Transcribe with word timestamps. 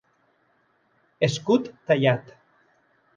Escut 1.27 1.69
tallat. 1.85 2.33